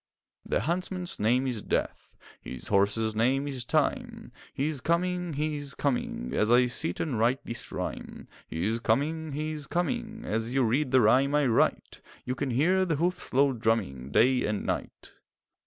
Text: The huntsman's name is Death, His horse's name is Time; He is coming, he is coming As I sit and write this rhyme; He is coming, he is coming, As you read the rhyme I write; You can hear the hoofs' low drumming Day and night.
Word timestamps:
The 0.43 0.61
huntsman's 0.61 1.19
name 1.19 1.45
is 1.45 1.61
Death, 1.61 2.17
His 2.41 2.69
horse's 2.69 3.13
name 3.13 3.47
is 3.47 3.63
Time; 3.63 4.31
He 4.51 4.65
is 4.65 4.81
coming, 4.81 5.33
he 5.33 5.57
is 5.57 5.75
coming 5.75 6.33
As 6.33 6.49
I 6.49 6.65
sit 6.65 6.99
and 6.99 7.19
write 7.19 7.45
this 7.45 7.71
rhyme; 7.71 8.27
He 8.47 8.65
is 8.65 8.79
coming, 8.79 9.33
he 9.33 9.51
is 9.51 9.67
coming, 9.67 10.23
As 10.25 10.55
you 10.55 10.63
read 10.63 10.89
the 10.89 11.01
rhyme 11.01 11.35
I 11.35 11.45
write; 11.45 12.01
You 12.25 12.33
can 12.33 12.49
hear 12.49 12.83
the 12.83 12.95
hoofs' 12.95 13.31
low 13.31 13.53
drumming 13.53 14.09
Day 14.09 14.43
and 14.43 14.65
night. 14.65 15.13